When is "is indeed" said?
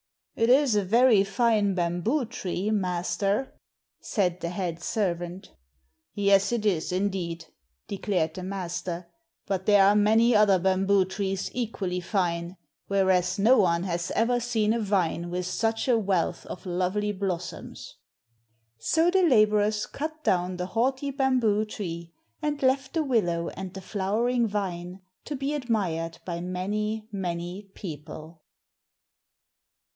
6.65-7.45